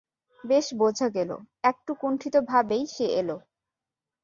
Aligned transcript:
বেশ 0.39 0.67
বোঝা 0.79 1.07
গেল 1.15 1.31
একটু 1.63 1.91
কুণ্ঠিতভাবেই 2.01 2.83
সে 2.87 3.05
এল। 3.19 3.29